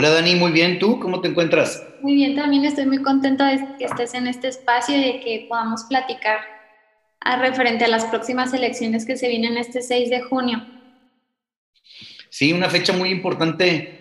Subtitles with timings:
[0.00, 0.78] Hola Dani, muy bien.
[0.78, 1.86] ¿Tú cómo te encuentras?
[2.00, 5.44] Muy bien, también estoy muy contenta de que estés en este espacio y de que
[5.46, 6.40] podamos platicar
[7.20, 10.66] a referente a las próximas elecciones que se vienen este 6 de junio.
[12.30, 14.00] Sí, una fecha muy importante.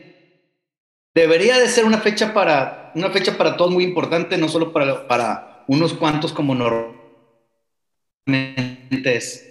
[1.14, 5.06] Debería de ser una fecha para, una fecha para todos muy importante, no solo para,
[5.06, 7.08] para unos cuantos como normalmente
[9.04, 9.49] es.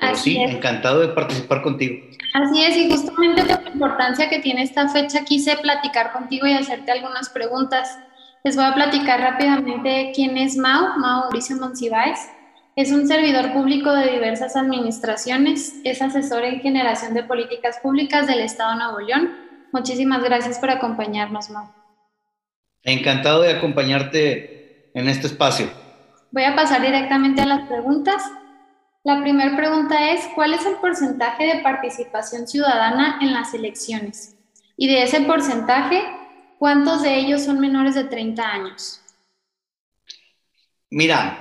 [0.00, 2.06] Pero sí, encantado de participar contigo.
[2.34, 6.52] Así es, y justamente por la importancia que tiene esta fecha, quise platicar contigo y
[6.52, 7.98] hacerte algunas preguntas.
[8.44, 12.18] Les voy a platicar rápidamente quién es Mao, Mao Mauricio Monsiváis.
[12.76, 18.40] Es un servidor público de diversas administraciones, es asesor en generación de políticas públicas del
[18.40, 19.30] Estado de Nuevo León.
[19.72, 21.70] Muchísimas gracias por acompañarnos, Mao.
[22.82, 25.68] Encantado de acompañarte en este espacio.
[26.30, 28.22] Voy a pasar directamente a las preguntas.
[29.02, 34.36] La primera pregunta es, ¿cuál es el porcentaje de participación ciudadana en las elecciones?
[34.76, 36.02] Y de ese porcentaje,
[36.58, 39.00] ¿cuántos de ellos son menores de 30 años?
[40.90, 41.38] Mira,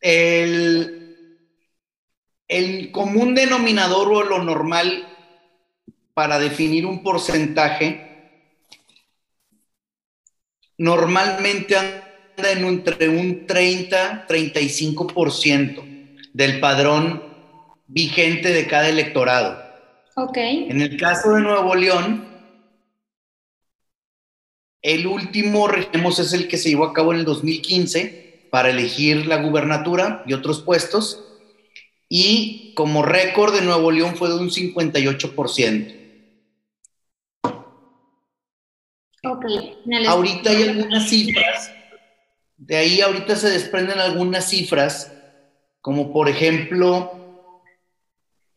[0.00, 1.28] el,
[2.48, 5.06] el común denominador o lo normal
[6.14, 8.06] para definir un porcentaje
[10.78, 15.89] normalmente anda en entre un 30-35%
[16.32, 17.22] del padrón
[17.86, 19.62] vigente de cada electorado.
[20.16, 20.36] Ok.
[20.36, 22.28] En el caso de Nuevo León,
[24.82, 29.26] el último regemos es el que se llevó a cabo en el 2015 para elegir
[29.26, 31.24] la gubernatura y otros puestos.
[32.08, 35.96] Y como récord de Nuevo León fue de un 58%.
[39.22, 39.44] Ok.
[40.06, 41.70] Ahorita hay algunas cifras,
[42.56, 45.12] de ahí ahorita se desprenden algunas cifras
[45.80, 47.12] como por ejemplo,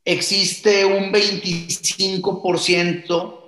[0.04, 3.40] existe un 25%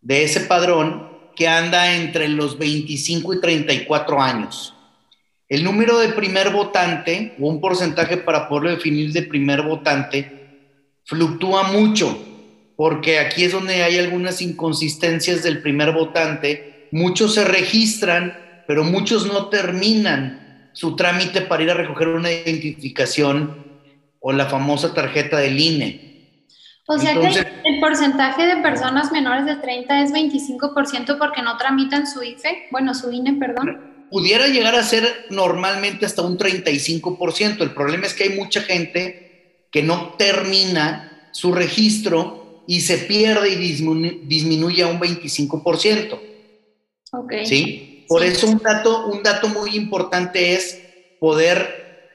[0.00, 4.74] de ese padrón que anda entre los 25 y 34 años.
[5.48, 10.40] El número de primer votante, o un porcentaje para poderlo definir de primer votante,
[11.04, 12.16] fluctúa mucho,
[12.76, 16.88] porque aquí es donde hay algunas inconsistencias del primer votante.
[16.90, 20.41] Muchos se registran, pero muchos no terminan
[20.72, 23.72] su trámite para ir a recoger una identificación
[24.20, 26.12] o la famosa tarjeta del INE.
[26.86, 27.26] O sea que
[27.64, 32.94] el porcentaje de personas menores de 30 es 25% porque no tramitan su IFE, bueno,
[32.94, 34.06] su INE, perdón.
[34.10, 37.60] Pudiera llegar a ser normalmente hasta un 35%.
[37.60, 43.50] El problema es que hay mucha gente que no termina su registro y se pierde
[43.50, 46.20] y disminuye a un 25%.
[47.12, 47.32] Ok.
[47.44, 47.91] ¿Sí?
[48.12, 50.78] Por eso un dato, un dato muy importante es
[51.18, 52.10] poder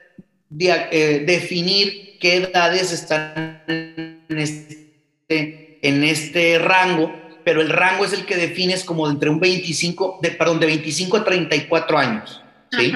[0.60, 7.12] eh, definir qué edades están en este, en este rango,
[7.44, 11.16] pero el rango es el que defines como entre un 25, de, perdón, de 25
[11.16, 12.42] a 34 años.
[12.70, 12.92] ¿sí?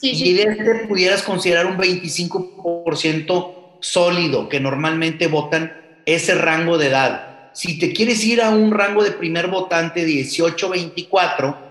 [0.00, 5.72] y de este pudieras considerar un 25% sólido, que normalmente votan
[6.06, 7.50] ese rango de edad.
[7.54, 11.63] Si te quieres ir a un rango de primer votante 18-24,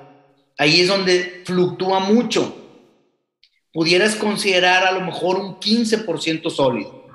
[0.58, 2.56] ahí es donde fluctúa mucho.
[3.72, 7.08] Pudieras considerar a lo mejor un 15% sólido.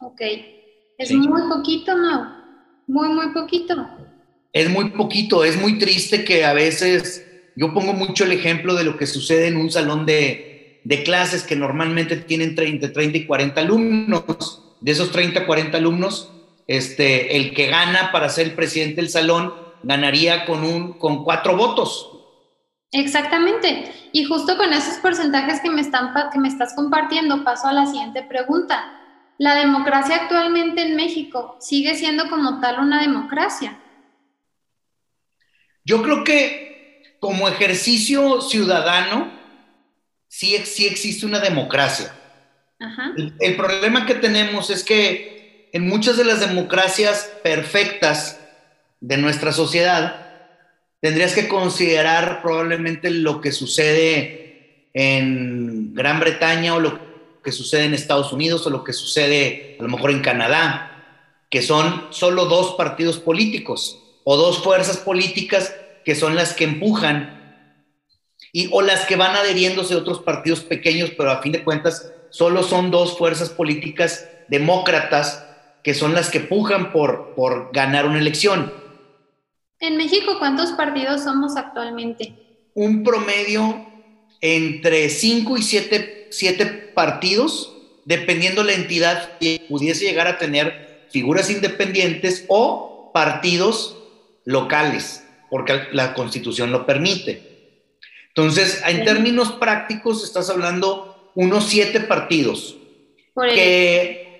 [0.00, 0.20] Ok.
[0.98, 2.42] Es muy poquito, ¿no?
[2.86, 3.74] Muy, muy poquito.
[4.52, 7.26] Es muy poquito, es muy triste que a veces,
[7.56, 11.42] yo pongo mucho el ejemplo de lo que sucede en un salón de, de clases
[11.42, 14.62] que normalmente tienen 30, 30 y 40 alumnos.
[14.80, 16.30] De esos 30, 40 alumnos,
[16.66, 21.56] este, el que gana para ser el presidente del salón ganaría con, un, con cuatro
[21.56, 22.11] votos.
[22.92, 23.90] Exactamente.
[24.12, 27.86] Y justo con esos porcentajes que me, están, que me estás compartiendo, paso a la
[27.86, 28.98] siguiente pregunta.
[29.38, 33.78] ¿La democracia actualmente en México sigue siendo como tal una democracia?
[35.84, 39.32] Yo creo que como ejercicio ciudadano,
[40.28, 42.14] sí, sí existe una democracia.
[43.16, 48.38] El, el problema que tenemos es que en muchas de las democracias perfectas
[49.00, 50.21] de nuestra sociedad,
[51.02, 57.00] tendrías que considerar probablemente lo que sucede en Gran Bretaña o lo
[57.42, 61.60] que sucede en Estados Unidos o lo que sucede a lo mejor en Canadá, que
[61.60, 67.74] son solo dos partidos políticos o dos fuerzas políticas que son las que empujan
[68.52, 72.12] y o las que van adheriéndose a otros partidos pequeños, pero a fin de cuentas
[72.30, 75.44] solo son dos fuerzas políticas demócratas
[75.82, 78.81] que son las que pujan por, por ganar una elección.
[79.82, 82.34] En México, ¿cuántos partidos somos actualmente?
[82.74, 83.84] Un promedio
[84.40, 87.74] entre 5 y 7 partidos,
[88.04, 93.96] dependiendo la entidad que pudiese llegar a tener figuras independientes o partidos
[94.44, 97.42] locales, porque la constitución lo permite.
[98.28, 102.76] Entonces, en términos prácticos, estás hablando unos siete partidos,
[103.52, 104.38] que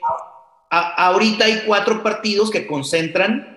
[0.70, 3.51] ahorita hay cuatro partidos que concentran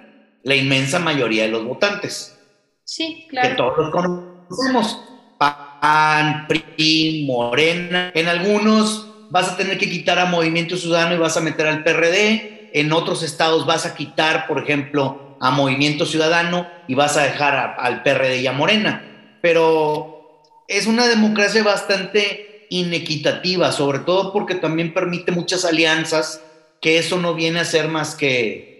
[0.46, 2.38] la inmensa mayoría de los votantes.
[2.84, 3.50] Sí, claro.
[3.50, 5.02] Que todos los conocemos.
[5.40, 8.12] PAN, PRI, Morena.
[8.14, 11.84] En algunos vas a tener que quitar a Movimiento Ciudadano y vas a meter al
[11.84, 12.70] PRD.
[12.74, 17.76] En otros estados vas a quitar, por ejemplo, a Movimiento Ciudadano y vas a dejar
[17.80, 19.40] al PRD y a Morena.
[19.42, 26.44] Pero es una democracia bastante inequitativa, sobre todo porque también permite muchas alianzas,
[26.82, 28.75] que eso no viene a ser más que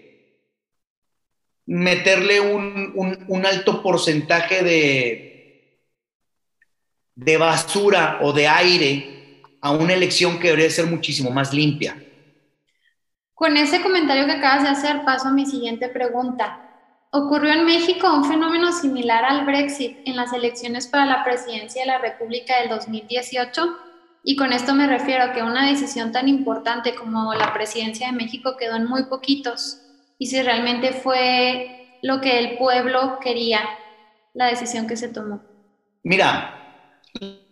[1.66, 5.82] meterle un, alto porcentaje de,
[7.14, 12.00] de basura o de aire a una elección que debería ser muchísimo más limpia.
[13.34, 16.62] Con ese comentario que acabas de hacer, paso a mi siguiente pregunta.
[17.10, 21.88] Ocurrió en México un fenómeno similar al Brexit en las elecciones para la presidencia de
[21.88, 23.76] la República del 2018
[24.22, 28.12] y con esto me refiero a que una decisión tan importante como la presidencia de
[28.12, 29.80] México quedó en muy poquitos
[30.18, 33.60] y si realmente fue lo que el pueblo quería,
[34.34, 35.42] la decisión que se tomó.
[36.02, 37.02] Mira,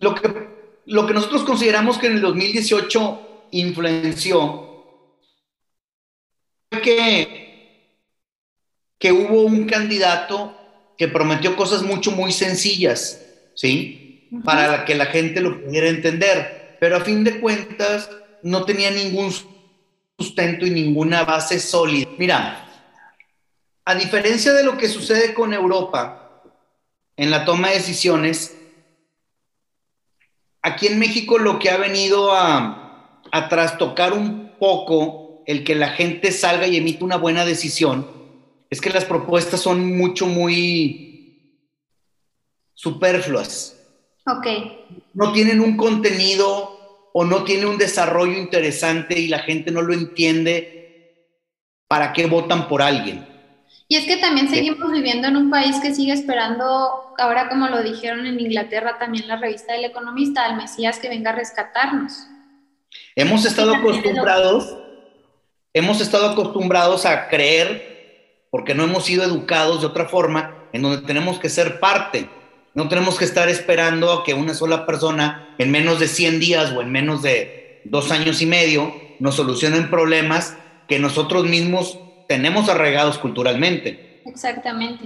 [0.01, 0.55] lo que
[0.87, 5.17] lo que nosotros consideramos que en el 2018 influenció
[6.71, 8.01] fue que,
[8.99, 10.57] que hubo un candidato
[10.99, 13.25] que prometió cosas mucho, muy sencillas,
[13.55, 14.29] ¿sí?
[14.45, 18.11] Para que la gente lo pudiera entender, pero a fin de cuentas
[18.43, 19.33] no tenía ningún
[20.19, 22.09] sustento y ninguna base sólida.
[22.19, 22.69] Mira,
[23.85, 26.43] a diferencia de lo que sucede con Europa
[27.17, 28.57] en la toma de decisiones,
[30.63, 35.91] aquí en México lo que ha venido a, a trastocar un poco el que la
[35.91, 38.15] gente salga y emita una buena decisión
[38.71, 41.61] es que las propuestas son mucho, muy
[42.75, 43.77] superfluas.
[44.27, 44.47] Ok.
[45.13, 46.74] No tienen un contenido
[47.17, 51.31] o no tienen un desarrollo interesante y la gente no lo entiende.
[51.87, 53.25] ¿Para qué votan por alguien?
[53.87, 57.85] Y es que también seguimos viviendo en un país que sigue esperando, ahora como lo
[57.85, 62.27] dijeron en Inglaterra también la revista del economista, al Mesías que venga a rescatarnos.
[63.15, 64.77] Hemos estado acostumbrados,
[65.73, 71.07] hemos estado acostumbrados a creer, porque no hemos sido educados de otra forma, en donde
[71.07, 72.29] tenemos que ser parte.
[72.75, 76.73] No tenemos que estar esperando a que una sola persona en menos de 100 días
[76.73, 80.57] o en menos de dos años y medio nos solucionen problemas
[80.89, 81.99] que nosotros mismos
[82.29, 84.23] tenemos arraigados culturalmente.
[84.27, 85.05] Exactamente.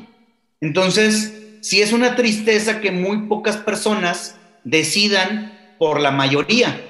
[0.60, 6.80] Entonces, si es una tristeza que muy pocas personas decidan por la mayoría.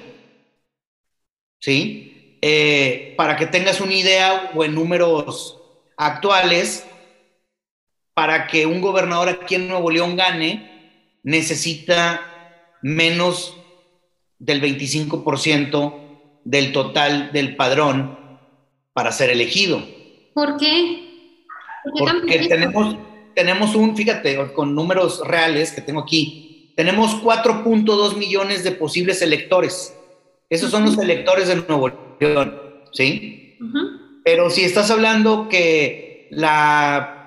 [1.59, 2.37] ¿Sí?
[2.41, 5.61] Eh, para que tengas una idea o en números
[5.97, 6.85] actuales,
[8.13, 10.69] para que un gobernador aquí en Nuevo León gane,
[11.23, 12.21] necesita
[12.81, 13.55] menos
[14.37, 18.17] del 25% del total del padrón
[18.93, 19.83] para ser elegido.
[20.33, 21.05] ¿Por qué?
[21.97, 22.95] Porque tenemos,
[23.35, 29.95] tenemos un, fíjate, con números reales que tengo aquí, tenemos 4.2 millones de posibles electores.
[30.49, 32.59] Esos son los electores de Nuevo León,
[32.93, 33.57] ¿sí?
[34.23, 37.18] Pero si estás hablando que la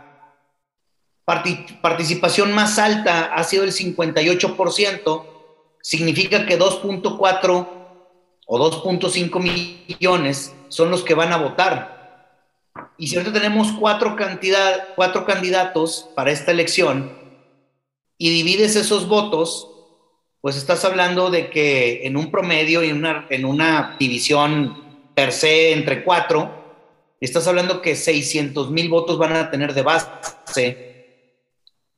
[1.25, 5.25] participación más alta ha sido el 58%,
[5.81, 7.69] significa que 2.4
[8.47, 9.41] o 2.5
[9.89, 12.03] millones son los que van a votar.
[12.99, 17.19] Y si ahorita tenemos cuatro, cantidad, cuatro candidatos para esta elección
[18.19, 19.69] y divides esos votos,
[20.41, 25.73] pues estás hablando de que en un promedio y una, en una división per se
[25.73, 26.51] entre cuatro,
[27.21, 30.92] estás hablando que 600 mil votos van a tener de base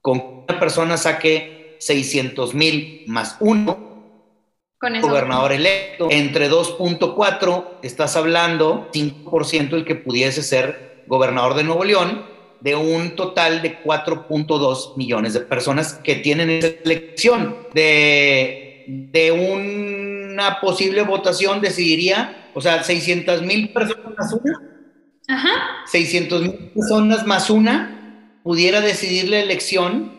[0.05, 3.79] con una persona saque 600 mil más uno,
[4.77, 6.09] con gobernador electo.
[6.11, 12.23] Entre 2.4 estás hablando 5% el que pudiese ser gobernador de Nuevo León,
[12.61, 17.57] de un total de 4.2 millones de personas que tienen esa elección.
[17.73, 24.61] De, de una posible votación decidiría, o sea, 600 mil personas más una.
[25.29, 25.51] Ajá.
[25.87, 28.04] 600 mil personas más una
[28.45, 30.13] pudiera decidir la elección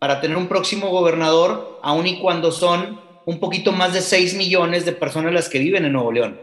[0.00, 4.84] para tener un próximo gobernador, aun y cuando son un poquito más de 6 millones
[4.84, 6.40] de personas las que viven en Nuevo León.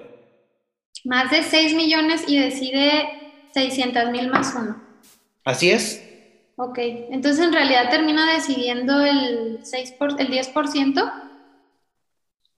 [1.04, 3.10] Más de 6 millones y decide
[3.54, 4.82] 600 mil más uno.
[5.44, 6.02] Así es.
[6.56, 6.80] Ok,
[7.12, 11.14] entonces en realidad termina decidiendo el, 6 por, el 10%.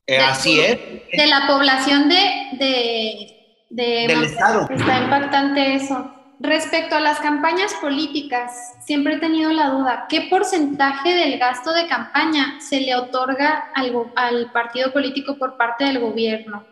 [0.05, 0.77] Eh, así es.
[1.11, 3.33] De la población de,
[3.71, 4.67] del Estado.
[4.69, 6.13] Está impactante eso.
[6.39, 11.87] Respecto a las campañas políticas, siempre he tenido la duda, ¿qué porcentaje del gasto de
[11.87, 16.65] campaña se le otorga al, al partido político por parte del gobierno?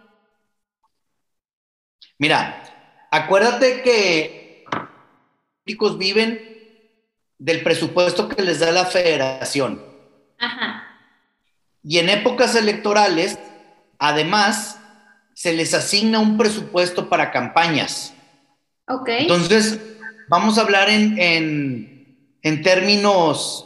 [2.19, 2.61] Mira,
[3.09, 4.87] acuérdate que los
[5.63, 6.55] políticos viven
[7.39, 9.83] del presupuesto que les da la federación.
[10.39, 10.83] Ajá.
[11.83, 13.37] Y en épocas electorales,
[13.99, 14.79] además,
[15.33, 18.14] se les asigna un presupuesto para campañas.
[18.87, 19.09] Ok.
[19.09, 19.79] Entonces,
[20.27, 21.15] vamos a hablar en,
[22.41, 23.65] en términos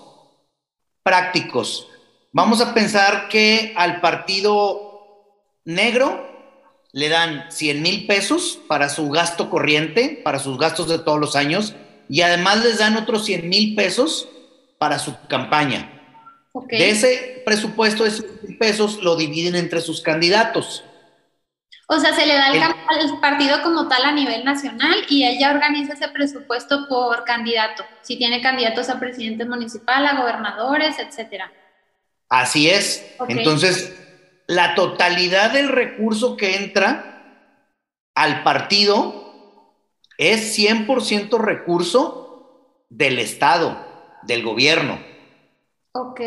[1.03, 1.87] prácticos.
[2.31, 4.89] Vamos a pensar que al partido
[5.65, 6.27] negro
[6.91, 11.35] le dan 100 mil pesos para su gasto corriente, para sus gastos de todos los
[11.35, 11.73] años,
[12.07, 14.27] y además les dan otros 100 mil pesos
[14.77, 15.95] para su campaña.
[16.67, 20.83] De ese presupuesto de 100 pesos lo dividen entre sus candidatos.
[21.91, 25.93] O sea, se le da al partido como tal a nivel nacional y ella organiza
[25.93, 31.51] ese presupuesto por candidato, si tiene candidatos a presidente municipal, a gobernadores, etcétera.
[32.29, 33.15] Así es.
[33.27, 33.99] Entonces,
[34.45, 37.55] la totalidad del recurso que entra
[38.13, 39.73] al partido
[40.19, 43.83] es 100% recurso del Estado,
[44.23, 44.99] del gobierno.
[45.93, 46.21] Ok.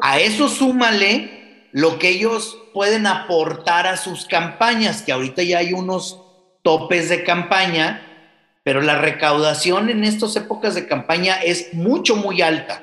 [0.00, 5.72] A eso súmale lo que ellos pueden aportar a sus campañas, que ahorita ya hay
[5.72, 6.22] unos
[6.62, 8.06] topes de campaña,
[8.62, 12.80] pero la recaudación en estas épocas de campaña es mucho, muy alta.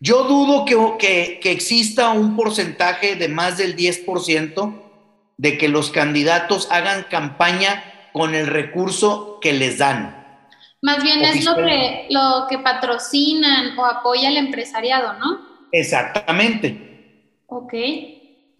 [0.00, 4.74] Yo dudo que, que, exista un porcentaje de más del 10%
[5.36, 10.50] de que los candidatos hagan campaña con el recurso que les dan.
[10.82, 15.68] Más bien es lo que, lo que patrocinan o apoya el empresariado, ¿no?
[15.70, 17.30] Exactamente.
[17.46, 17.72] Ok.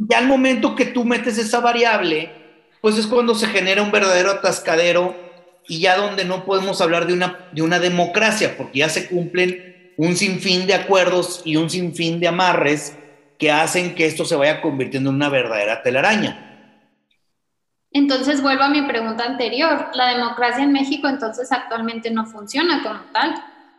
[0.09, 2.31] Ya al momento que tú metes esa variable,
[2.81, 5.17] pues es cuando se genera un verdadero atascadero
[5.67, 9.93] y ya donde no podemos hablar de una, de una democracia, porque ya se cumplen
[9.97, 12.99] un sinfín de acuerdos y un sinfín de amarres
[13.39, 16.45] que hacen que esto se vaya convirtiendo en una verdadera telaraña.
[17.91, 23.01] Entonces vuelvo a mi pregunta anterior, la democracia en México entonces actualmente no funciona como
[23.13, 23.35] tal,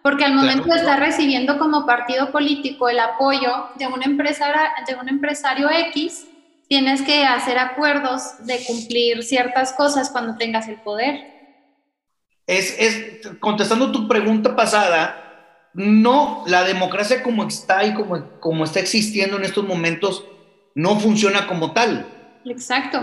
[0.05, 4.93] porque al momento de estar recibiendo como partido político el apoyo de un, empresario, de
[4.93, 6.27] un empresario X,
[6.69, 11.25] tienes que hacer acuerdos de cumplir ciertas cosas cuando tengas el poder.
[12.45, 18.79] Es, es contestando tu pregunta pasada, no, la democracia como está y como, como está
[18.79, 20.23] existiendo en estos momentos
[20.75, 22.05] no funciona como tal.
[22.45, 23.01] Exacto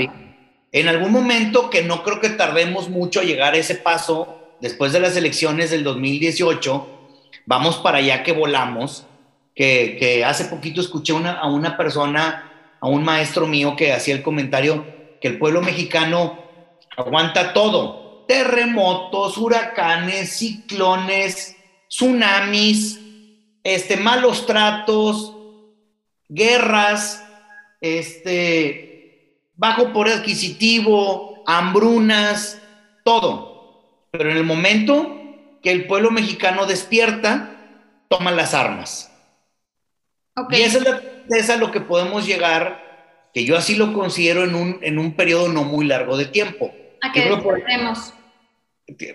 [0.73, 4.93] en algún momento, que no creo que tardemos mucho a llegar a ese paso, después
[4.93, 6.92] de las elecciones del 2018,
[7.47, 9.07] vamos para allá que volamos,
[9.55, 14.23] que, hace poquito escuché una, a una persona, a un maestro mío que hacía el
[14.23, 14.85] comentario
[15.21, 16.39] que el pueblo mexicano
[16.97, 21.57] aguanta todo, terremotos, huracanes, ciclones,
[21.89, 22.99] tsunamis,
[23.63, 25.35] este, malos tratos,
[26.29, 27.25] guerras,
[27.81, 32.61] este, bajo poder adquisitivo, hambrunas,
[33.05, 34.09] todo.
[34.11, 35.22] Pero en el momento
[35.63, 37.51] que el pueblo mexicano despierta,
[38.09, 39.11] toma las armas.
[40.51, 40.81] Y eso
[41.31, 45.13] es, a lo que podemos llegar, que yo así lo considero en un, en un
[45.15, 46.75] periodo no muy largo de tiempo.
[47.03, 48.15] A que despertemos.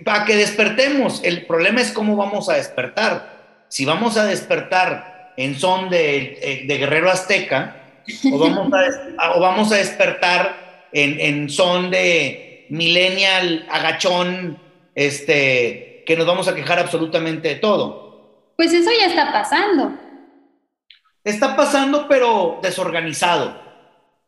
[0.03, 1.21] Para que despertemos.
[1.23, 3.65] El problema es cómo vamos a despertar.
[3.67, 8.71] Si vamos a despertar en son de, eh, de guerrero azteca, o vamos
[9.17, 14.59] a, o vamos a despertar en, en, son de millennial agachón,
[14.95, 18.53] este, que nos vamos a quejar absolutamente de todo.
[18.55, 19.91] Pues eso ya está pasando.
[21.21, 23.61] Está pasando, pero desorganizado.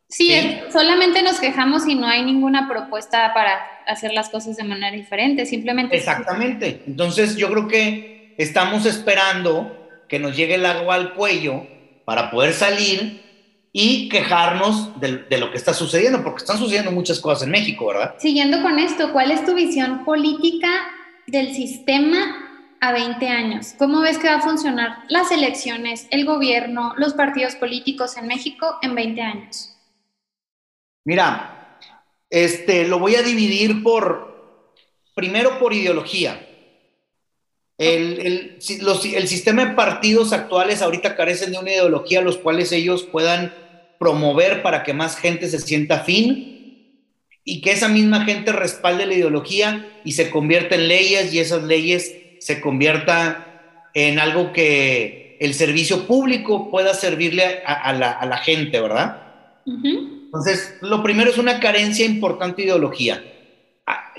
[0.06, 4.94] Sí, solamente nos quejamos y no hay ninguna propuesta para hacer las cosas de manera
[4.94, 5.96] diferente, simplemente.
[5.96, 6.82] Exactamente.
[6.86, 11.66] Entonces yo creo que estamos esperando que nos llegue el agua al cuello
[12.04, 13.22] para poder salir
[13.72, 18.16] y quejarnos de, lo que está sucediendo, porque están sucediendo muchas cosas en México, ¿verdad?
[18.18, 20.68] Siguiendo con esto, ¿cuál es tu visión política
[21.30, 23.74] del sistema a 20 años?
[23.78, 28.78] ¿Cómo ves que va a funcionar las elecciones, el gobierno, los partidos políticos en México
[28.82, 29.76] en 20 años?
[31.04, 31.78] Mira,
[32.28, 34.74] este, lo voy a dividir por,
[35.14, 36.46] primero por ideología.
[37.78, 38.58] El, el,
[39.14, 43.54] el, sistema de partidos actuales ahorita carecen de una ideología los cuales ellos puedan
[43.98, 46.59] promover para que más gente se sienta afín
[47.50, 51.64] y que esa misma gente respalde la ideología y se convierta en leyes y esas
[51.64, 58.36] leyes se convierta en algo que el servicio público pueda servirle a, la, a la,
[58.36, 59.20] gente, ¿verdad?
[59.66, 63.20] Entonces, lo primero es una carencia importante de ideología.
[63.84, 64.12] Ah,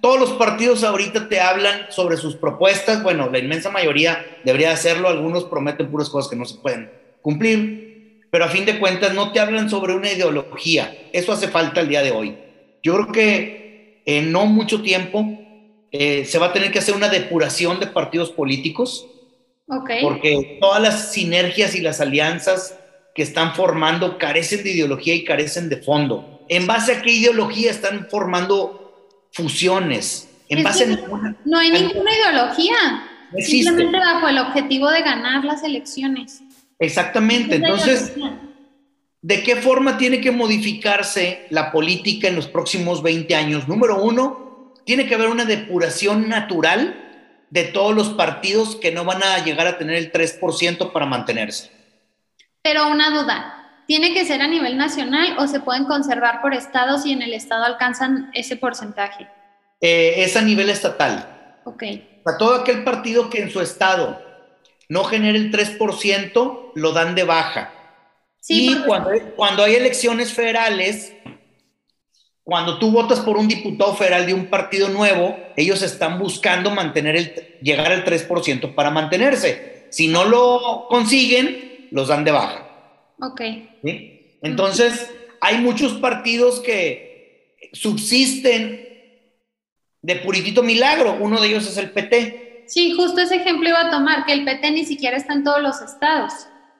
[0.00, 5.10] todos los partidos ahorita te hablan sobre sus propuestas, bueno, la inmensa mayoría debería hacerlo,
[5.10, 7.91] algunos prometen puras cosas que no se pueden cumplir,
[8.32, 10.96] pero a fin de cuentas no te hablan sobre una ideología.
[11.12, 12.38] Eso hace falta el día de hoy.
[12.82, 15.38] Yo creo que en no mucho tiempo
[15.90, 19.06] eh, se va a tener que hacer una depuración de partidos políticos,
[19.66, 22.78] porque todas las sinergias y las alianzas
[23.14, 26.46] que están formando carecen de ideología y carecen de fondo.
[26.48, 30.30] ¿En base a qué ideología están formando fusiones?
[30.48, 30.86] En base
[31.44, 32.76] no, hay ninguna ideología.
[33.40, 36.40] Simplemente bajo el objetivo de ganar las elecciones.
[36.82, 37.56] Exactamente.
[37.56, 38.12] Entonces,
[39.20, 43.68] ¿de qué forma tiene que modificarse la política en los próximos 20 años?
[43.68, 46.98] Número uno, tiene que haber una depuración natural
[47.50, 51.70] de todos los partidos que no van a llegar a tener el 3% para mantenerse.
[52.62, 57.06] Pero una duda, ¿tiene que ser a nivel nacional o se pueden conservar por estados
[57.06, 59.28] y en el estado alcanzan ese porcentaje?
[59.80, 61.60] Eh, es a nivel estatal.
[61.64, 61.84] Ok.
[62.24, 64.31] A todo aquel partido que en su estado
[64.92, 67.72] no genere el 3%, lo dan de baja.
[68.40, 71.14] Sí, y cuando, cuando hay elecciones federales,
[72.44, 77.16] cuando tú votas por un diputado federal de un partido nuevo, ellos están buscando mantener
[77.16, 77.32] el,
[77.62, 79.86] llegar al 3% para mantenerse.
[79.88, 82.68] Si no lo consiguen, los dan de baja.
[83.18, 83.40] Ok.
[84.42, 88.86] Entonces, hay muchos partidos que subsisten
[90.02, 91.16] de puritito milagro.
[91.18, 92.41] Uno de ellos es el PT.
[92.72, 95.60] Sí, justo ese ejemplo iba a tomar, que el PT ni siquiera está en todos
[95.60, 96.32] los estados.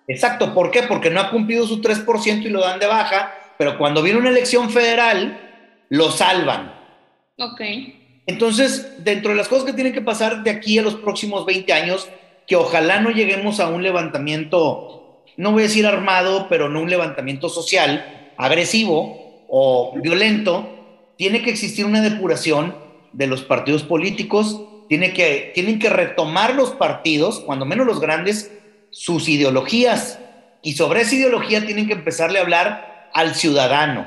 [0.09, 0.85] Exacto, ¿por qué?
[0.85, 4.31] Porque no ha cumplido su 3% y lo dan de baja, pero cuando viene una
[4.31, 5.39] elección federal,
[5.91, 6.73] lo salvan.
[7.39, 7.61] Ok.
[8.27, 11.71] Entonces, dentro de las cosas que tienen que pasar de aquí a los próximos 20
[11.75, 12.09] años,
[12.47, 15.03] que ojalá no lleguemos a un levantamiento
[15.37, 20.69] no voy a decir armado, pero no un levantamiento social agresivo o violento,
[21.17, 22.75] tiene que existir una depuración
[23.13, 28.53] de los partidos políticos, tiene que, tienen que retomar los partidos, cuando menos los grandes,
[28.91, 30.19] sus ideologías.
[30.61, 34.07] Y sobre esa ideología tienen que empezarle a hablar al ciudadano,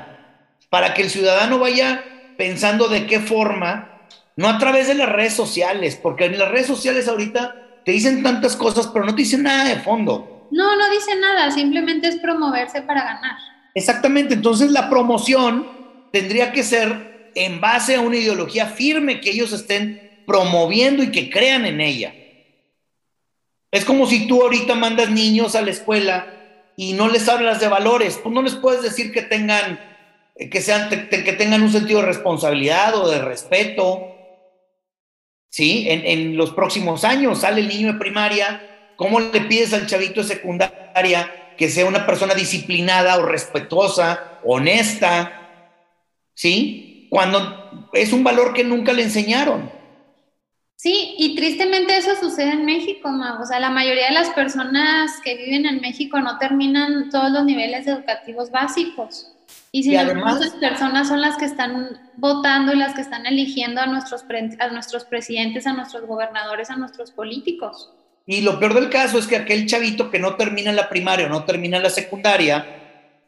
[0.70, 2.04] para que el ciudadano vaya
[2.38, 3.98] pensando de qué forma,
[4.36, 8.22] no a través de las redes sociales, porque en las redes sociales ahorita te dicen
[8.22, 10.46] tantas cosas, pero no te dicen nada de fondo.
[10.52, 13.36] No, no dice nada, simplemente es promoverse para ganar.
[13.74, 15.66] Exactamente, entonces la promoción
[16.12, 21.30] tendría que ser en base a una ideología firme que ellos estén promoviendo y que
[21.30, 22.14] crean en ella.
[23.70, 26.32] Es como si tú ahorita mandas niños a la escuela
[26.76, 29.80] y no les hablas de valores, pues no les puedes decir que tengan
[30.50, 34.12] que sean que tengan un sentido de responsabilidad o de respeto.
[35.48, 35.86] ¿Sí?
[35.88, 38.60] En, en los próximos años sale el niño de primaria
[38.96, 45.50] ¿Cómo le pides al chavito de secundaria que sea una persona disciplinada o respetuosa, honesta?
[46.34, 47.06] ¿Sí?
[47.10, 49.70] Cuando es un valor que nunca le enseñaron.
[50.76, 53.40] Sí, y tristemente eso sucede en México, Mau.
[53.42, 57.44] O sea, la mayoría de las personas que viven en México no terminan todos los
[57.46, 59.32] niveles educativos básicos.
[59.72, 63.80] Y sin embargo, esas personas son las que están votando y las que están eligiendo
[63.80, 64.24] a nuestros,
[64.58, 67.90] a nuestros presidentes, a nuestros gobernadores, a nuestros políticos.
[68.26, 71.30] Y lo peor del caso es que aquel chavito que no termina la primaria o
[71.30, 72.66] no termina la secundaria,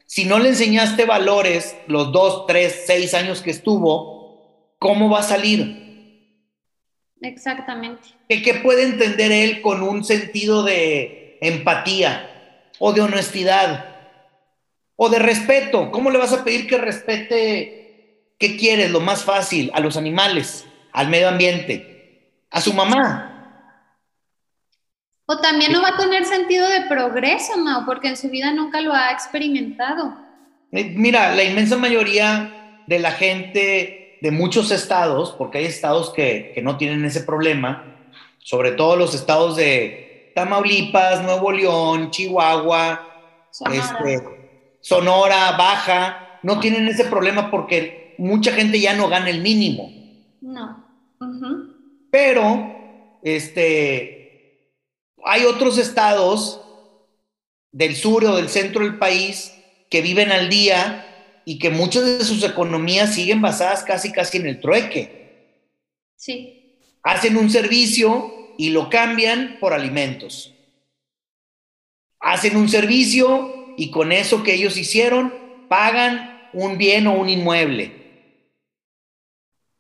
[0.05, 5.23] si no le enseñaste valores los dos, tres, seis años que estuvo, ¿cómo va a
[5.23, 5.88] salir?
[7.21, 8.09] Exactamente.
[8.29, 12.29] ¿Qué, qué puede entender él con un sentido de empatía
[12.79, 13.97] o de honestidad
[14.97, 15.91] o de respeto?
[15.91, 20.67] ¿Cómo le vas a pedir que respete, qué quieres, lo más fácil, a los animales,
[20.93, 23.35] al medio ambiente, a su mamá?
[25.27, 28.81] O también no va a tener sentido de progreso, Mao, porque en su vida nunca
[28.81, 30.17] lo ha experimentado.
[30.73, 36.59] Eh, mira, la inmensa mayoría de la gente de muchos estados, porque hay estados que,
[36.63, 37.85] no tienen ese problema,
[38.39, 43.07] sobre todo los estados de Tamaulipas, Nuevo León, Chihuahua,
[43.51, 49.41] Sonora, este, Sonora Baja, no tienen ese problema porque mucha gente ya no gana el
[49.41, 49.93] mínimo.
[50.41, 50.85] No.
[52.11, 54.75] Pero, este,
[55.25, 56.61] hay otros estados
[57.73, 59.55] del sur o del centro del país
[59.91, 61.08] que viven al día
[61.49, 65.65] y que muchas de sus economías siguen basadas casi casi en el trueque.
[66.15, 66.77] Sí.
[67.03, 70.53] Hacen un servicio y lo cambian por alimentos.
[72.21, 75.33] Hacen un servicio y con eso que ellos hicieron
[75.69, 77.93] pagan un bien o un inmueble.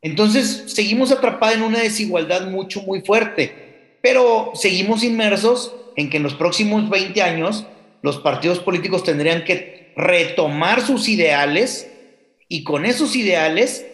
[0.00, 3.68] Entonces seguimos atrapados en una desigualdad mucho, muy fuerte
[4.00, 7.66] pero seguimos inmersos en que en los próximos 20 años
[8.02, 11.90] los partidos políticos tendrían que retomar sus ideales
[12.48, 13.84] y con esos ideales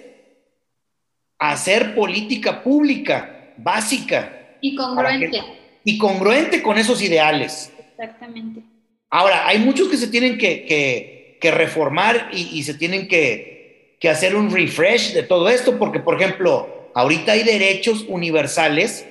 [1.38, 4.56] hacer política pública básica.
[4.60, 5.42] Y congruente.
[5.82, 7.72] y congruente con esos ideales.
[7.90, 8.60] Exactamente.
[9.08, 14.50] Ahora, hay muchos que se tienen que, reformar y, se tienen que, que hacer un
[14.50, 19.06] refresh de todo esto, porque, por ejemplo, ahorita hay derechos universales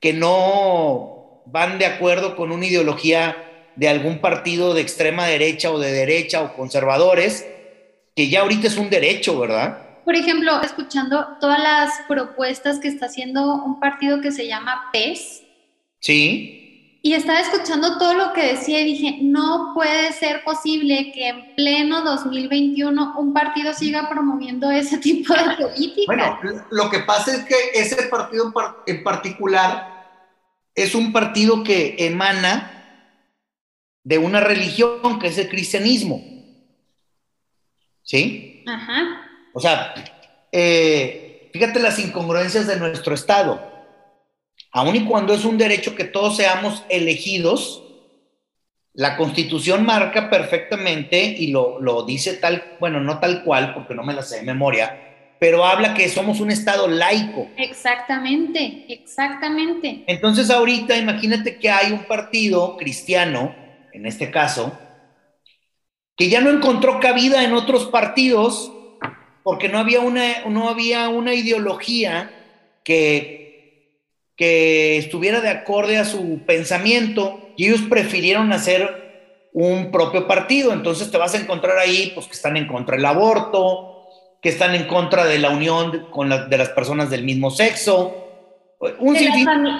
[0.00, 3.45] que no van de acuerdo con una ideología
[3.76, 7.46] de algún partido de extrema derecha o de derecha o conservadores,
[8.14, 9.86] que ya ahorita es un derecho, ¿verdad?
[10.06, 15.42] por ejemplo, escuchando todas las propuestas que está haciendo un partido que se llama PES.
[15.98, 17.00] Sí.
[17.02, 21.56] Y estaba escuchando todo lo que decía y dije, no puede ser posible que en
[21.56, 26.06] pleno 2021 un partido siga promoviendo ese tipo de política.
[26.06, 28.54] Bueno, lo que pasa es que ese partido
[28.86, 30.06] en particular
[30.76, 32.75] es un partido que emana
[34.06, 36.22] de una religión que es el cristianismo.
[38.02, 38.62] ¿Sí?
[38.64, 39.28] Ajá.
[39.52, 39.94] O sea,
[40.52, 43.60] eh, fíjate las incongruencias de nuestro Estado.
[44.70, 47.82] Aun y cuando es un derecho que todos seamos elegidos,
[48.92, 54.04] la Constitución marca perfectamente y lo, lo dice tal, bueno, no tal cual, porque no
[54.04, 57.48] me la sé de memoria, pero habla que somos un Estado laico.
[57.56, 60.04] Exactamente, exactamente.
[60.06, 63.65] Entonces ahorita imagínate que hay un partido cristiano,
[63.96, 64.78] en este caso,
[66.16, 68.72] que ya no encontró cabida en otros partidos
[69.42, 72.30] porque no había una, no había una ideología
[72.84, 74.02] que,
[74.36, 80.72] que estuviera de acorde a su pensamiento y ellos prefirieron hacer un propio partido.
[80.72, 84.08] Entonces te vas a encontrar ahí pues, que están en contra del aborto,
[84.42, 88.25] que están en contra de la unión con de las personas del mismo sexo.
[88.98, 89.16] Un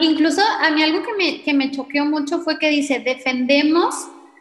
[0.00, 3.94] incluso a mí algo que me, que me choqueó mucho fue que dice, defendemos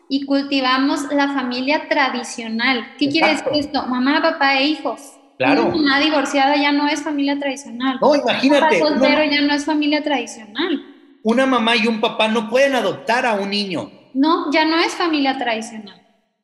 [0.08, 2.94] y cultivamos la familia tradicional.
[2.98, 3.86] ¿Qué quiere decir esto?
[3.88, 5.02] Mamá, papá e hijos.
[5.38, 5.66] Claro.
[5.66, 7.98] Una mamá divorciada ya no es familia tradicional.
[8.02, 8.82] No, imagínate.
[8.82, 10.86] Un soltero ya no es familia tradicional.
[11.24, 13.92] Una mamá y un papá no pueden adoptar a un niño.
[14.14, 16.02] No, ya no es familia tradicional.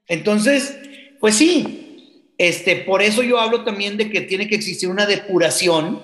[0.07, 0.77] Entonces,
[1.21, 6.01] pues sí, este, por eso yo hablo también de que tiene que existir una depuración,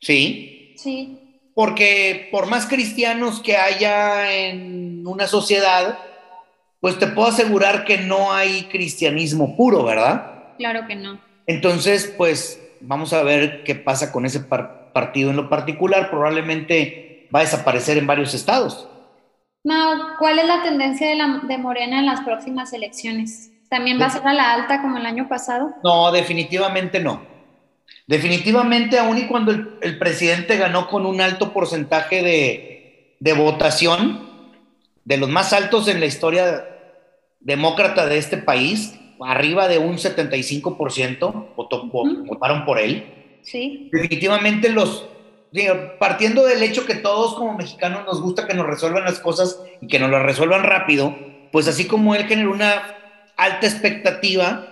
[0.00, 0.57] ¿sí?
[0.78, 1.18] Sí.
[1.54, 5.98] Porque por más cristianos que haya en una sociedad,
[6.80, 10.54] pues te puedo asegurar que no hay cristianismo puro, ¿verdad?
[10.56, 11.20] Claro que no.
[11.46, 16.10] Entonces, pues vamos a ver qué pasa con ese partido en lo particular.
[16.10, 18.88] Probablemente va a desaparecer en varios estados.
[19.64, 23.50] Mau, ¿cuál es la tendencia de, Morena en las próximas elecciones?
[23.68, 25.74] ¿También va a ser a la alta como el año pasado?
[25.82, 27.37] No, definitivamente no.
[28.08, 34.26] Definitivamente, aun y cuando el, presidente ganó con un alto porcentaje de, de, votación,
[35.04, 36.66] de los más altos en la historia
[37.40, 41.54] demócrata de este país, arriba de un 75%
[42.26, 43.40] votaron por él.
[43.42, 43.90] Sí.
[43.92, 45.06] Definitivamente los,
[45.98, 49.86] partiendo del hecho que todos como mexicanos nos gusta que nos resuelvan las cosas y
[49.86, 51.14] que nos las resuelvan rápido,
[51.52, 52.96] pues así como él generó una
[53.36, 54.66] alta expectativa,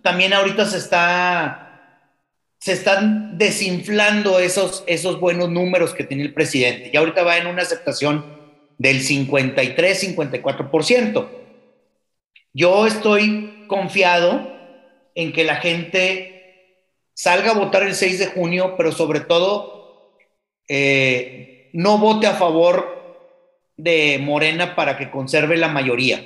[0.00, 1.67] también ahorita se está
[2.58, 6.90] se están desinflando esos, esos buenos números que tiene el presidente.
[6.92, 8.24] Y ahorita va en una aceptación
[8.78, 11.28] del 53, 54%.
[12.52, 14.56] Yo estoy confiado
[15.14, 16.38] en que la gente
[17.14, 20.16] salga a votar el 6 de junio, pero sobre todo
[20.68, 22.98] eh, no vote a favor
[23.76, 26.24] de Morena para que conserve la mayoría.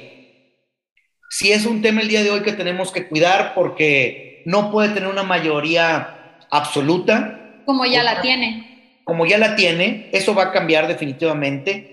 [1.28, 4.90] Sí es un tema el día de hoy que tenemos que cuidar porque no puede
[4.90, 6.21] tener una mayoría
[6.52, 7.60] absoluta.
[7.64, 9.00] Como ya la tiene.
[9.02, 11.92] Como ya la tiene, eso va a cambiar definitivamente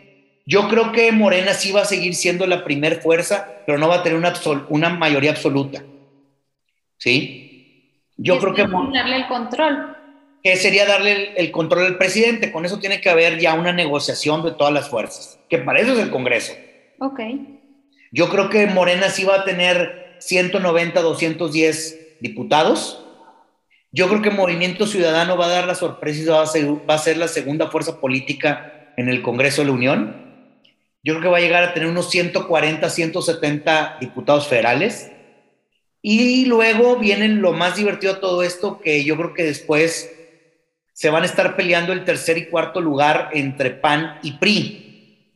[0.50, 3.98] yo creo que Morena sí va a seguir siendo la primer fuerza, pero no va
[3.98, 4.34] a tener una,
[4.70, 5.84] una mayoría absoluta.
[6.98, 8.02] ¿Sí?
[8.18, 8.64] Yo creo que...
[8.64, 9.96] Darle el control.
[10.42, 12.52] Que sería darle el, control al presidente.
[12.52, 15.94] Con eso tiene que haber ya una negociación de todas las fuerzas, que para eso
[15.94, 16.54] es el Congreso.
[16.98, 17.20] Ok.
[18.12, 23.06] Yo creo que Morena sí va a tener 190, 210 diputados.
[23.92, 26.96] Yo creo que Movimiento Ciudadano va a dar la sorpresa y va a ser, va
[26.96, 30.30] a ser la segunda fuerza política en el Congreso de la Unión
[31.04, 35.12] yo creo que va a llegar a tener unos 140, 170 diputados federales.
[36.02, 40.14] Y luego vienen lo más divertido de todo esto, que yo creo que después
[40.94, 45.36] se van a estar peleando el tercer y cuarto lugar entre PAN y PRI.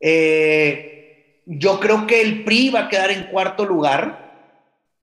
[0.00, 4.23] Eh, yo creo que el PRI va a quedar en cuarto lugar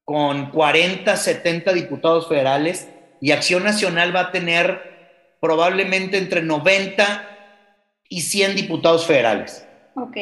[0.06, 2.90] con 40, 70 diputados federales
[3.22, 4.82] y Acción Nacional va a tener
[5.40, 7.28] probablemente entre 90
[8.10, 9.66] y 100 diputados federales.
[9.96, 10.18] Ok.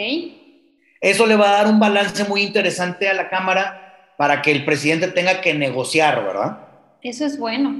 [1.02, 4.66] Eso le va a dar un balance muy interesante a la Cámara para que el
[4.66, 6.60] presidente tenga que negociar, ¿verdad?
[7.02, 7.74] Eso es bueno.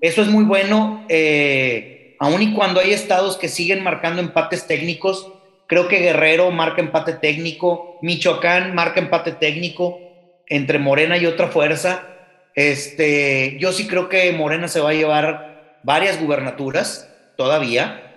[0.00, 5.30] Eso es muy bueno, eh, aun y cuando hay estados que siguen marcando empates técnicos,
[5.68, 10.00] creo que Guerrero marca empate técnico, Michoacán marca empate técnico
[10.48, 12.06] entre Morena y otra fuerza.
[12.54, 18.08] Este, yo sí creo que Morena se va a llevar varias gubernaturas todavía.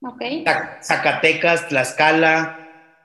[0.00, 0.44] Okay.
[0.82, 2.58] Zacatecas, Tlaxcala,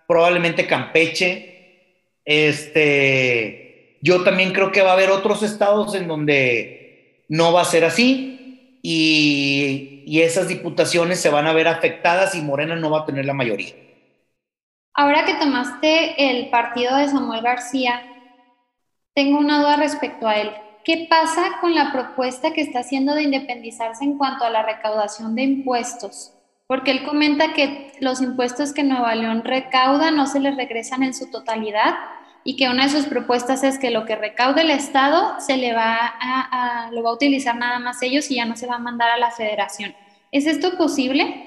[0.08, 2.20] probablemente Campeche.
[2.26, 7.66] Este, yo también creo que va a haber otros estados en donde no va a
[7.66, 13.02] ser así y, y esas diputaciones se van a ver afectadas y Morena no va
[13.02, 13.74] a tener la mayoría.
[14.94, 18.02] Ahora que tomaste el partido de Samuel García,
[19.18, 20.52] tengo una duda respecto a él.
[20.86, 25.34] ¿Qué pasa con la propuesta que está haciendo de independizarse en cuanto a la recaudación
[25.34, 26.38] de impuestos?
[26.68, 31.14] porque él comenta que los impuestos que Nueva León recauda no se les regresan en
[31.14, 31.96] su totalidad
[32.44, 35.74] y que una de sus propuestas es que lo que recaude el Estado se le
[35.74, 38.80] va a, lo va a utilizar nada más ellos y ya no se va a
[38.80, 39.96] mandar a la federación.
[40.32, 41.46] ¿Es esto posible?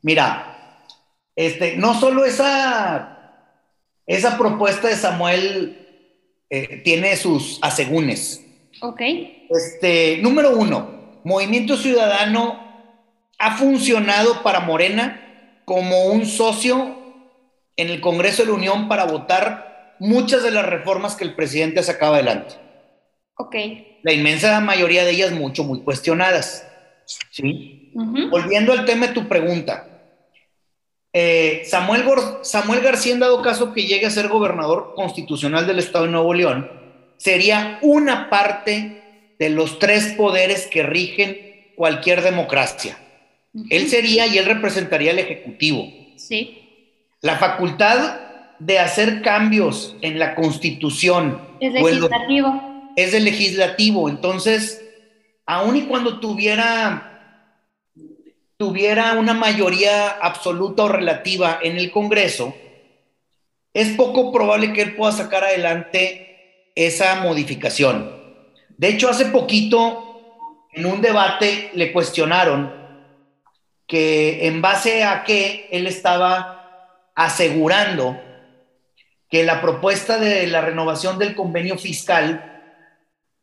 [0.00, 0.86] Mira,
[1.34, 3.48] este, no solo esa,
[4.06, 5.81] esa propuesta de Samuel
[6.54, 8.44] eh, tiene sus asegúnes.
[8.82, 9.00] Ok.
[9.48, 12.60] Este, número uno, Movimiento Ciudadano
[13.38, 16.94] ha funcionado para Morena como un socio
[17.74, 21.80] en el Congreso de la Unión para votar muchas de las reformas que el presidente
[21.80, 22.56] ha sacado adelante.
[23.38, 23.56] Ok.
[24.02, 26.68] La inmensa mayoría de ellas mucho, muy cuestionadas.
[27.30, 27.92] ¿Sí?
[28.30, 29.88] Volviendo al tema de tu pregunta.
[31.12, 32.04] Eh, Samuel,
[32.42, 36.32] Samuel García, en dado caso que llegue a ser gobernador constitucional del Estado de Nuevo
[36.32, 36.70] León,
[37.18, 42.98] sería una parte de los tres poderes que rigen cualquier democracia.
[43.68, 45.86] Él sería y él representaría el Ejecutivo.
[46.16, 46.58] Sí.
[47.20, 48.20] La facultad
[48.58, 51.40] de hacer cambios en la Constitución.
[51.60, 52.92] Es legislativo.
[52.96, 54.08] es el legislativo.
[54.08, 54.82] Entonces,
[55.44, 57.11] aun y cuando tuviera,
[58.62, 62.54] tuviera una mayoría absoluta o relativa en el Congreso,
[63.74, 68.08] es poco probable que él pueda sacar adelante esa modificación.
[68.68, 72.72] De hecho, hace poquito, en un debate, le cuestionaron
[73.88, 78.16] que en base a que él estaba asegurando
[79.28, 82.62] que la propuesta de la renovación del convenio fiscal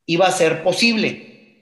[0.05, 1.61] iba a ser posible.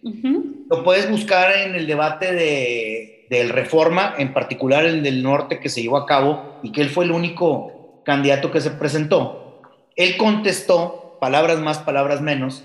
[0.69, 5.69] Lo puedes buscar en el debate de, del Reforma, en particular el del norte que
[5.69, 9.61] se llevó a cabo y que él fue el único candidato que se presentó.
[9.95, 12.63] Él contestó, palabras más, palabras menos,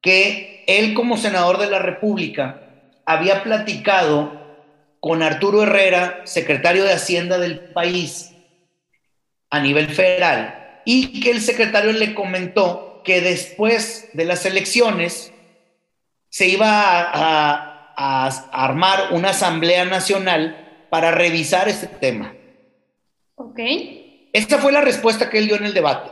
[0.00, 2.60] que él como senador de la República
[3.06, 4.44] había platicado
[5.00, 8.34] con Arturo Herrera, secretario de Hacienda del país
[9.50, 15.32] a nivel federal, y que el secretario le comentó que después de las elecciones
[16.30, 22.34] se iba a, armar una asamblea nacional para revisar este tema.
[23.36, 23.60] Ok.
[24.32, 26.10] Esta fue la respuesta que él dio en el debate.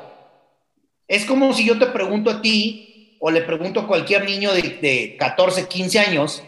[1.08, 4.62] Es como si yo te pregunto a ti o le pregunto a cualquier niño de,
[4.62, 6.42] de 14, 15 años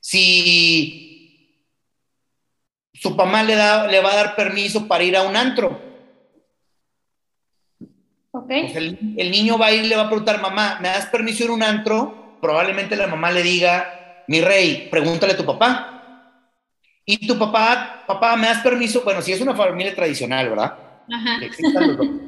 [0.00, 1.08] si
[2.94, 5.80] su mamá le, da, le va a dar permiso para ir a un antro.
[8.30, 8.46] Ok.
[8.46, 11.44] Pues el, niño va a ir y le va a preguntar, mamá, ¿me das permiso
[11.44, 12.38] ir a un antro?
[12.40, 13.97] Probablemente la mamá le diga,
[14.28, 15.94] mi rey, pregúntale a tu papá.
[17.04, 19.00] Y tu papá, papá, ¿me das permiso?
[19.02, 20.76] Bueno, si es una familia tradicional, ¿verdad?
[21.10, 21.40] Ajá.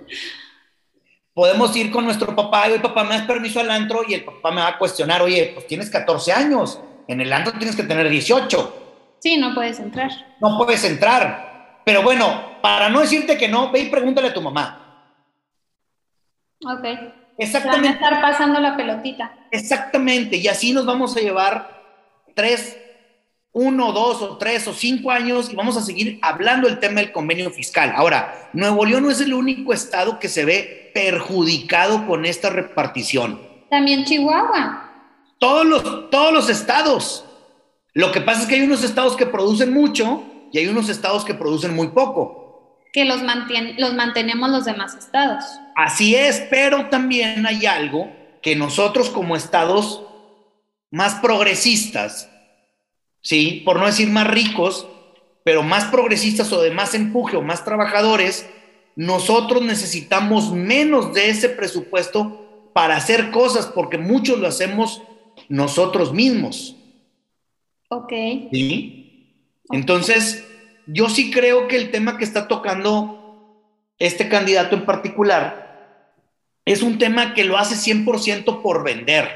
[1.35, 4.01] Podemos ir con nuestro papá y, oye, papá, ¿me das permiso al antro?
[4.09, 7.53] Y el papá me va a cuestionar, oye, pues tienes 14 años, en el antro
[7.53, 9.17] tienes que tener 18.
[9.21, 10.11] Sí, no puedes entrar.
[10.41, 11.83] No puedes entrar.
[11.85, 15.05] Pero bueno, para no decirte que no, ve y pregúntale a tu mamá.
[16.65, 16.85] Ok.
[17.37, 17.89] Exactamente.
[17.89, 19.35] Van a estar pasando la pelotita.
[19.51, 20.37] Exactamente.
[20.37, 21.80] Y así nos vamos a llevar
[22.35, 22.77] tres,
[23.53, 27.13] uno, dos o tres o cinco años y vamos a seguir hablando del tema del
[27.13, 27.93] convenio fiscal.
[27.97, 33.41] Ahora, Nuevo León no es el único estado que se ve perjudicado con esta repartición.
[33.71, 34.87] También Chihuahua.
[35.39, 37.25] Todos los, todos los estados.
[37.93, 41.25] Lo que pasa es que hay unos estados que producen mucho y hay unos estados
[41.25, 42.79] que producen muy poco.
[42.93, 43.21] Que los,
[43.79, 45.45] los mantenemos los demás estados.
[45.77, 48.11] Así es, pero también hay algo
[48.43, 50.03] que nosotros como estados
[50.91, 52.31] más progresistas,
[53.23, 53.63] ¿sí?
[53.65, 54.87] Por no decir más ricos,
[55.45, 58.49] pero más progresistas o de más empuje o más trabajadores,
[58.97, 65.03] nosotros necesitamos menos de ese presupuesto para hacer cosas, porque muchos lo hacemos
[65.49, 66.77] nosotros mismos.
[67.89, 68.13] Ok.
[68.53, 69.35] ¿Sí?
[69.71, 70.47] Entonces,
[70.87, 73.21] yo sí creo que el tema que está tocando
[73.99, 75.61] este candidato en particular,
[76.65, 79.29] es un tema que lo hace 100% por vender.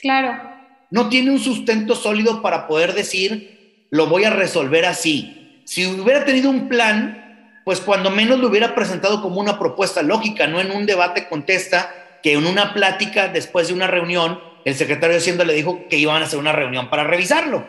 [0.00, 0.55] Claro.
[0.90, 5.62] No tiene un sustento sólido para poder decir, lo voy a resolver así.
[5.64, 10.46] Si hubiera tenido un plan, pues cuando menos lo hubiera presentado como una propuesta lógica,
[10.46, 15.14] no en un debate contesta, que en una plática después de una reunión, el secretario
[15.14, 17.66] de Hacienda le dijo que iban a hacer una reunión para revisarlo.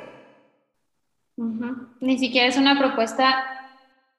[1.99, 3.43] Ni siquiera es una propuesta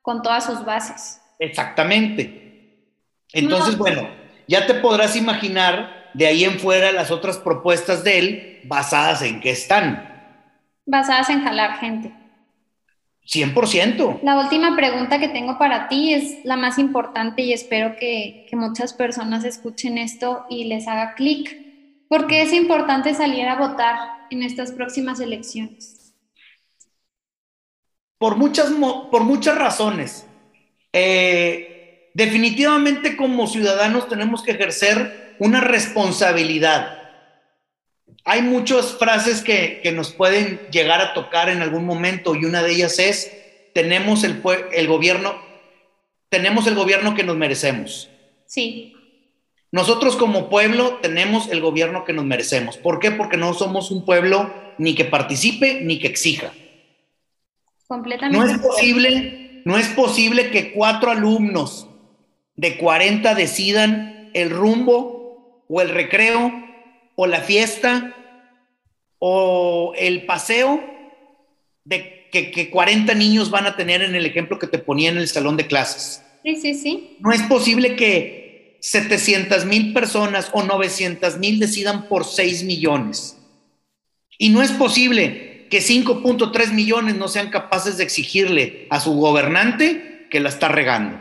[0.02, 1.20] con todas sus bases.
[1.38, 2.84] Exactamente.
[3.32, 4.08] Entonces, bueno,
[4.46, 9.40] ya te podrás imaginar de ahí en fuera las otras propuestas de él basadas en
[9.40, 10.04] qué están.
[10.87, 12.12] Basadas en jalar gente.
[13.26, 14.20] 100%.
[14.22, 18.57] La última pregunta que tengo para ti es la más importante y espero que, que
[18.57, 22.07] muchas personas escuchen esto y les haga clic.
[22.09, 23.96] ¿Por qué es importante salir a votar
[24.31, 25.98] en estas próximas elecciones?
[28.18, 28.70] por muchas,
[29.11, 30.26] por muchas razones.
[30.92, 36.97] Eh, definitivamente como ciudadanos tenemos que ejercer una responsabilidad.
[38.30, 42.72] Hay muchas frases que, nos pueden llegar a tocar en algún momento y una de
[42.72, 43.32] ellas es,
[43.72, 45.34] tenemos el, el gobierno,
[46.28, 48.10] tenemos el gobierno que nos merecemos.
[48.44, 48.92] Sí.
[49.72, 52.76] Nosotros como pueblo tenemos el gobierno que nos merecemos.
[52.76, 53.12] ¿Por qué?
[53.12, 56.52] Porque no somos un pueblo ni que participe ni que exija.
[57.86, 58.36] Completamente.
[58.36, 61.88] No es posible, no es posible que cuatro alumnos
[62.56, 66.52] de 40 decidan el rumbo o el recreo
[67.16, 68.14] o la fiesta
[69.18, 70.83] o el paseo
[71.85, 75.18] de que, que 40 niños van a tener en el ejemplo que te ponía en
[75.18, 76.22] el salón de clases.
[76.44, 77.16] Sí, sí, sí.
[77.20, 83.37] No es posible que 700 mil personas o 900 mil decidan por 6 millones.
[84.38, 90.26] Y no es posible que 5.3 millones no sean capaces de exigirle a su gobernante
[90.31, 91.20] que la está regando.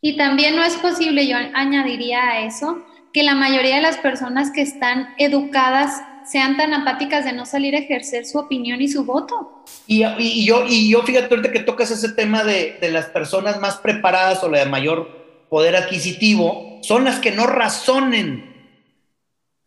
[0.00, 4.50] Y también no es posible, yo añadiría a eso, que la mayoría de las personas
[4.50, 9.04] que están educadas sean tan apáticas de no salir a ejercer su opinión y su
[9.04, 9.64] voto.
[9.86, 10.00] Y,
[10.44, 14.42] yo, y yo, fíjate ahorita que tocas ese tema de, de las personas más preparadas
[14.42, 18.54] o la de mayor poder adquisitivo, son las que no razonen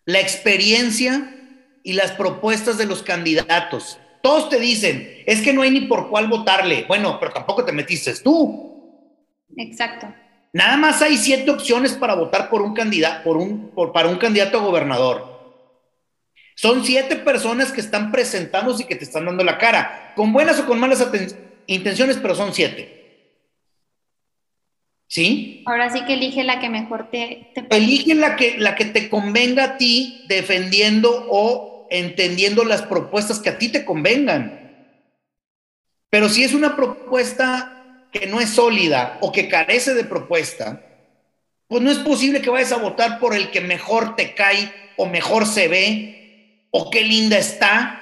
[0.06, 1.36] la experiencia
[1.84, 4.00] y las propuestas de los candidatos.
[4.22, 6.86] Todos te dicen, es que no hay ni por cuál votarle.
[6.88, 9.46] Bueno, pero tampoco te metiste tú.
[9.56, 10.08] Exacto.
[10.52, 14.18] Nada más hay siete opciones para votar por un candidato, por un, por, para un
[14.18, 15.29] candidato a gobernador.
[16.60, 20.60] Son siete personas que están presentándose y que te están dando la cara, con buenas
[20.60, 21.02] o con malas
[21.68, 23.48] intenciones, pero son siete.
[25.08, 25.64] ¿Sí?
[25.66, 27.54] Ahora sí que elige la que mejor te...
[27.56, 27.66] te...
[27.70, 33.52] Elige la que, la que te convenga a ti defendiendo o entendiendo las propuestas que
[33.52, 34.98] a ti te convengan.
[36.10, 40.82] Pero si es una propuesta que no es sólida o que carece de propuesta,
[41.70, 45.06] pues no es posible que vayas a votar por el que mejor te cae o
[45.06, 46.19] mejor se ve
[46.72, 48.00] o qué linda está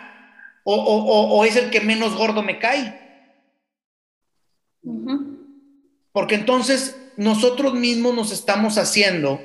[0.64, 3.00] o, o, es el que menos gordo me cae.
[6.12, 9.40] Porque entonces nosotros mismos nos estamos haciendo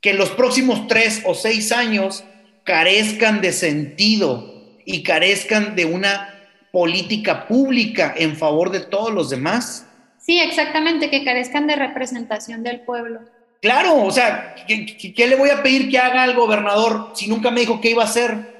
[0.00, 2.24] que los próximos tres o seis años
[2.64, 6.34] carezcan de sentido y carezcan de una
[6.72, 9.86] política pública en favor de todos los demás.
[10.18, 13.20] Sí, exactamente, que carezcan de representación del pueblo.
[13.60, 17.60] Claro, o sea, ¿qué, le voy a pedir que haga al gobernador si nunca me
[17.60, 18.56] dijo qué iba a hacer?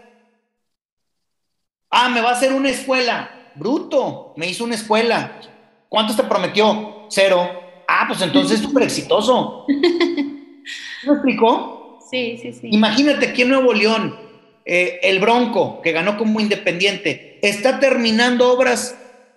[1.91, 3.31] Ah, me va a hacer una escuela.
[3.55, 5.41] Bruto, me hizo una escuela.
[5.89, 7.07] ¿Cuántos te prometió?
[7.09, 7.49] Cero.
[7.87, 9.65] Ah, pues entonces es súper exitoso.
[9.69, 11.99] ¿Me explicó?
[12.11, 12.69] Sí, sí, sí.
[12.73, 14.19] Imagínate que en Nuevo León,
[14.65, 18.97] eh, el Bronco, que ganó como independiente, está terminando obras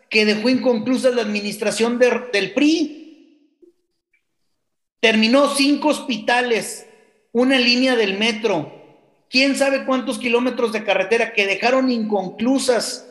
[0.09, 3.00] que dejó inconclusas la administración del PRI.
[5.01, 6.87] Terminó cinco hospitales,
[7.31, 8.71] una línea del metro,
[9.29, 13.07] quién sabe cuántos kilómetros de carretera que dejaron inconclusas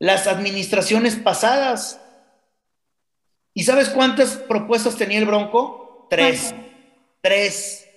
[0.00, 2.00] las administraciones pasadas.
[3.54, 6.08] ¿Y sabes cuántas propuestas tenía el Bronco?
[6.10, 6.52] Tres.
[7.20, 7.88] Tres.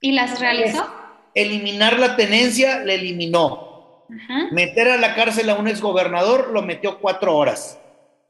[0.00, 0.88] ¿Y las realizó?
[1.34, 4.06] Eliminar la tenencia, le eliminó.
[4.50, 7.78] Meter a la cárcel a un exgobernador, lo metió cuatro horas.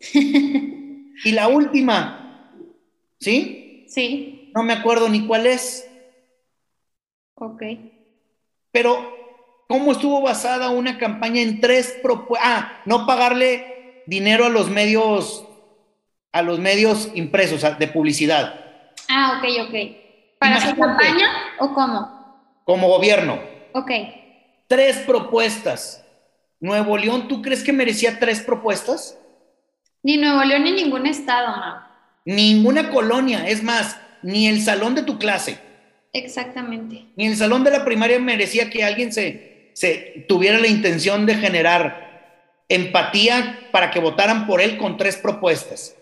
[0.12, 2.19] y la última,
[3.20, 3.86] ¿sí?
[3.88, 4.50] Sí.
[4.54, 5.88] No me acuerdo ni cuál es.
[7.34, 7.62] Ok.
[8.72, 9.14] Pero,
[9.68, 12.48] ¿cómo estuvo basada una campaña en tres propuestas?
[12.50, 15.46] Ah, no pagarle dinero a los medios,
[16.32, 18.54] a los medios impresos, de publicidad.
[19.08, 19.74] Ah, ok, ok.
[20.38, 22.62] ¿Para su campaña o cómo?
[22.64, 23.38] Como gobierno.
[23.72, 23.90] Ok.
[24.66, 26.04] Tres propuestas.
[26.60, 29.18] Nuevo León, ¿tú crees que merecía tres propuestas?
[30.02, 31.89] Ni Nuevo León ni ningún estado, Mau.
[32.24, 35.58] Ninguna colonia, es más, ni el salón de tu clase.
[36.12, 37.06] Exactamente.
[37.16, 41.36] Ni el salón de la primaria merecía que alguien se, se tuviera la intención de
[41.36, 42.10] generar
[42.68, 45.96] empatía para que votaran por él con tres propuestas.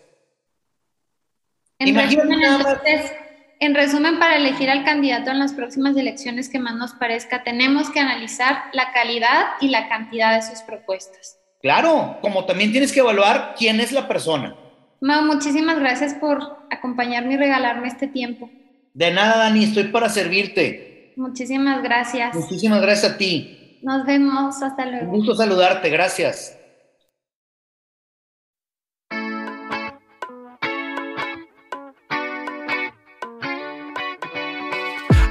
[1.78, 3.12] En resumen, entonces,
[3.60, 7.90] en resumen, para elegir al candidato en las próximas elecciones que más nos parezca, tenemos
[7.90, 11.38] que analizar la calidad y la cantidad de sus propuestas.
[11.62, 14.56] Claro, como también tienes que evaluar quién es la persona.
[15.00, 16.38] Mau, muchísimas gracias por
[16.70, 18.50] acompañarme y regalarme este tiempo.
[18.94, 21.12] De nada, Dani, estoy para servirte.
[21.16, 22.34] Muchísimas gracias.
[22.34, 23.78] Muchísimas gracias a ti.
[23.82, 25.12] Nos vemos, hasta luego.
[25.12, 26.54] Un gusto saludarte, gracias.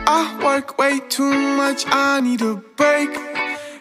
[0.10, 3.10] I work way too much, I need a break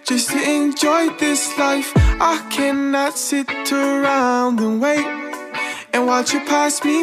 [0.05, 1.93] just to enjoy this life.
[2.21, 5.26] I cannot sit around and wait
[5.97, 6.95] and watch you pass me